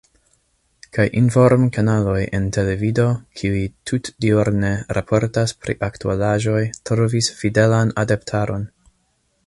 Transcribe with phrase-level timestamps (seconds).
[0.97, 3.05] Kaj inform-kanaloj en televido,
[3.41, 3.61] kiuj
[3.91, 8.67] tutdiurne raportas pri aktualaĵoj, trovis fidelan adeptaron.